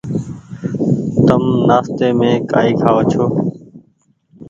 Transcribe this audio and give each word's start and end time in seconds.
تم 1.25 1.43
نآستي 1.67 2.07
مين 2.19 2.35
ڪآئي 2.51 2.71
کآئو 2.81 3.01
ڇو۔ 3.11 3.25